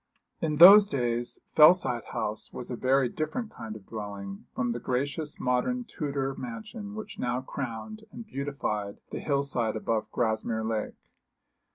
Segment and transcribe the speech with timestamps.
[0.41, 5.39] In those days Fellside House was a very different kind of dwelling from the gracious
[5.39, 10.95] modern Tudor mansion which now crowned and beautified the hill side above Grasmere Lake.